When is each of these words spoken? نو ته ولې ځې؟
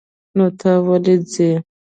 نو 0.37 0.45
ته 0.59 0.71
ولې 0.87 1.15
ځې؟ 1.31 1.49